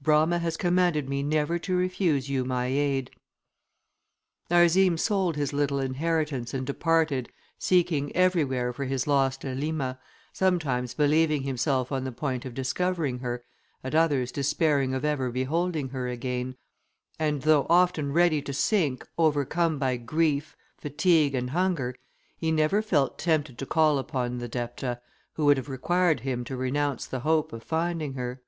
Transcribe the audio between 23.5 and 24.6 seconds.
to call upon the